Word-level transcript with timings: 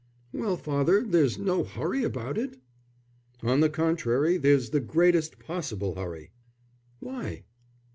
"Well, 0.33 0.57
father, 0.57 1.03
there's 1.03 1.37
no 1.37 1.63
hurry 1.63 2.03
about 2.03 2.35
it?" 2.35 2.57
"On 3.43 3.59
the 3.59 3.69
contrary 3.69 4.35
there's 4.37 4.71
the 4.71 4.79
greatest 4.79 5.37
possible 5.37 5.93
hurry." 5.93 6.31
"Why?" 6.99 7.43